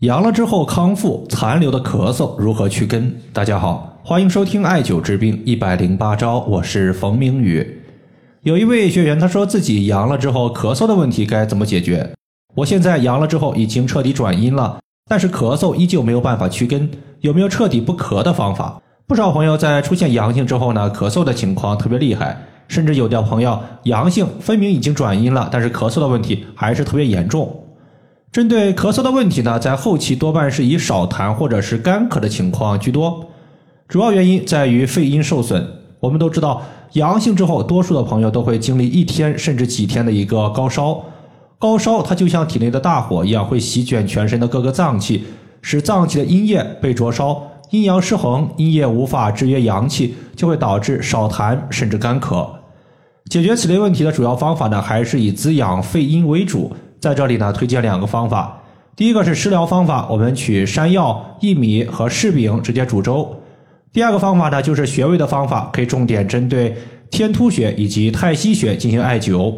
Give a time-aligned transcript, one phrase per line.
[0.00, 3.12] 阳了之后康复残留的咳嗽如何去根？
[3.32, 7.82] 大家好，欢迎收听艾灸治病一百零八招，我是冯明宇。
[8.42, 12.08] 有一位学员他说自己阳了之后咳嗽的问题该怎么解决？
[12.54, 14.78] 我现在阳了之后已经彻底转阴了，
[15.10, 16.88] 但是咳嗽依旧没有办法去根，
[17.22, 18.80] 有没有彻底不咳的方法？
[19.08, 27.64] 不少朋友在出现阳性之后呢，咳嗽的情况特别厉害，甚至有的朋友阳性分明已经转阴了，但是咳嗽的问题还是特别严重。
[28.30, 33.26] 针对咳嗽的问题呢，在后期多半是以少痰或者是干咳的情况居多，
[33.88, 35.66] 主要原因在于肺阴受损。
[36.00, 41.02] 我们都知道，阳性之后，多数的朋友都会经历一天甚至几天的一个高烧，
[41.58, 45.24] 高烧它就像体内的大火一样，会席卷全身的各个脏器，
[45.62, 52.46] 使脏器的阴液被灼烧，阴阳失衡，阴液无法制约阳气，就会导致少痰甚至干咳。
[53.30, 56.70] 解决此类问题的主要方法呢，还是以滋养肺阴为主。
[57.00, 58.62] 在这里呢，推荐两个方法。
[58.96, 63.40] 第一个是食疗方法，我们取山药、薏米和柿饼直接煮粥。
[63.92, 66.76] 第二个方法呢，就是穴位的方法，可以重点针对
[67.10, 69.54] 天突穴以及太溪穴进行艾灸。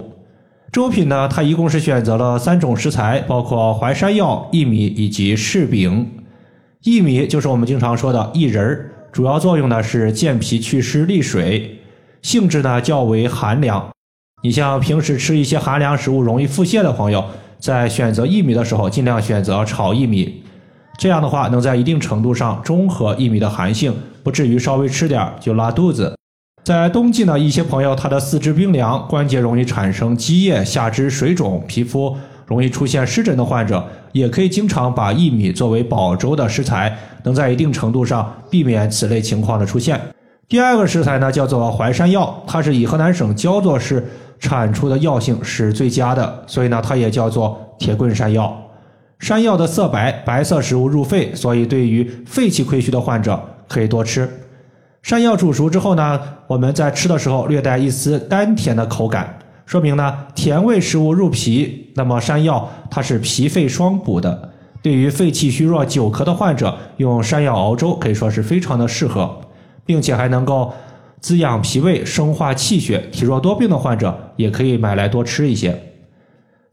[0.71, 6.09] 粥品呢，它一共是选择了三种食材，包括淮山药、薏米以及柿饼。
[6.83, 11.79] 薏米就是我们经常说的薏仁儿，主要作用呢是健脾祛湿利水，
[12.23, 13.91] 性质呢较为寒凉。
[14.43, 17.23] 你像平时吃一些寒凉食物容易腹泻的朋友，
[17.59, 20.43] 在选择薏米的时候，尽量选择炒薏米，
[20.99, 26.17] 这样的话能在一定程度上中和薏米的寒性，不至于稍微吃点就拉肚子。
[26.65, 32.17] 在冬季呢，一些朋友他的四肢冰凉，关节容易产生积液，下肢水肿，皮肤
[32.47, 40.01] 容易出现湿疹的患者，也可以经常把薏米作为煲粥的食材，能在一定程度上避免此类情况的出现。
[40.49, 44.03] 第二个食材呢，叫做淮山药，它是以河南省焦作市。
[44.41, 48.57] 产出的药性是最佳的，所以呢，它也叫做铁棍山药。
[49.19, 53.39] 山药的色白，白色食物入肺，所以对于肺气亏虚的患者
[53.69, 54.29] 可以多吃。
[55.03, 61.93] 山药煮熟之后呢，我们在吃的时候略带一丝甘甜的口感，说明呢甜味食物入脾。
[61.95, 64.51] 那么山药它是脾肺双补的，
[64.81, 69.39] 对于肺气虚弱、久咳的患者，用山药熬粥可以说是非常的适合，
[69.85, 70.73] 并且还能够。
[71.21, 75.79] 滋养脾胃、生化气血，体弱多病的患者也可以买来多吃一些。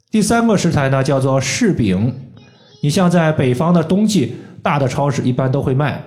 [0.10, 2.16] 第三个食材呢，叫做柿饼。
[2.82, 6.02] 你像在北方的冬季，大的超市一般都会卖。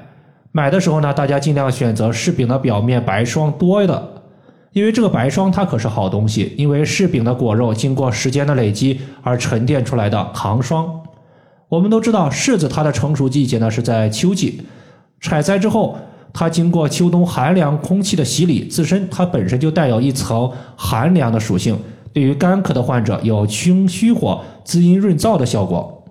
[0.53, 4.23] 买的时候呢，大家尽量选择柿饼的表面白霜多的，
[4.73, 6.55] 因为这个白霜它可是好东西。
[6.57, 10.89] 因为柿饼的果肉经过时间的累积而沉淀出来的糖霜。
[11.69, 14.63] 我们都知道，柿子它的成熟季节呢是在秋季，
[15.21, 15.99] 采摘之后。
[16.33, 21.77] 它经过秋冬寒凉空气的洗礼，自身它本身就带有一层寒凉的属性，
[22.13, 26.05] 对于干咳的患者有清虚火、滋阴润燥的效果。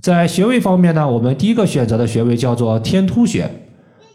[0.00, 3.50] 在穴位方面呢，我们第一个选择的穴位叫做天突穴，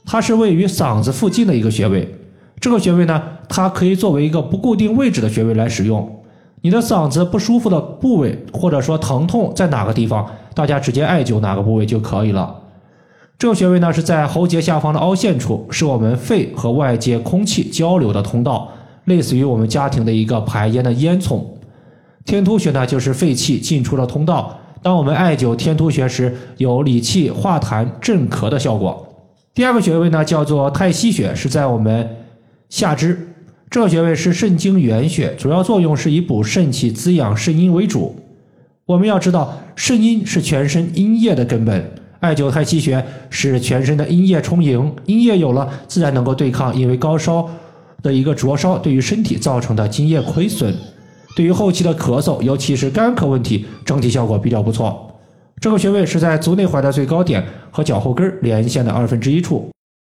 [0.06, 2.14] 它是位于嗓子附近的一个穴位。
[2.60, 6.24] 这个穴位呢，它可以作为一个不固定位置的穴位来使用。
[6.62, 12.54] 你的嗓子不舒服的部位，或者说疼痛在哪个地方，大家直接艾灸哪个部位就可以了。
[13.40, 18.68] 这个穴位呢是在喉结下方的凹陷处，是我们肺和外界空气交流的通道，
[19.06, 21.44] 类似于我们家庭的一个排烟的烟囱。
[22.26, 24.60] 天突穴呢就是肺气进出的通道。
[24.82, 29.08] 当我们艾灸天突穴时，有理气化痰、镇咳的效果。
[29.54, 32.10] 第二个穴位呢叫做太溪穴，是在我们
[32.70, 33.36] 下肢。
[33.70, 38.16] 这个穴位是肾经原穴，主要作用是以补肾气、滋养肾阴为主。
[38.86, 41.92] 我们要知道，肾阴是全身阴液的根本。
[42.20, 47.48] 艾灸太溪穴，使全身的阴液充盈，阴液有了，自然能够对抗因为高烧
[48.02, 50.74] 的一个灼烧对于身体造成的津液亏损。
[51.36, 55.12] 对于后期的咳嗽，尤其是干咳问题，整体效果比较不错。
[55.60, 59.70] 这个穴位是在足内踝的最高点和脚后跟连线的二分之一处。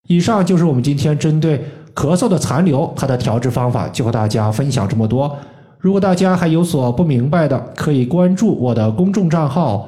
[0.08, 1.60] 以上就是我们今天针对
[1.96, 5.36] 咳嗽的残留，它的调治方法就和大家分享这么多。
[5.80, 9.88] 如果大家还有所不明白的，可以关注我的公众账号。